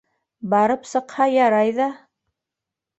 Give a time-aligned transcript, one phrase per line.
[0.53, 1.91] Барып сыҡһа, ярай ҙа.